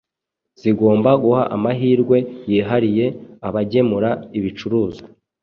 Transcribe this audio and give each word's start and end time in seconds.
zigomba 0.61 1.09
guha 1.23 1.43
amahirwe 1.55 2.17
yihariye 2.51 3.05
abagemura 3.47 4.09
ibicuruzwa 4.37 5.07